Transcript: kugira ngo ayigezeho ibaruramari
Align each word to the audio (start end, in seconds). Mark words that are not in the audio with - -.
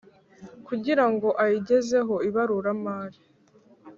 kugira 0.67 1.05
ngo 1.11 1.27
ayigezeho 1.43 2.15
ibaruramari 2.29 3.19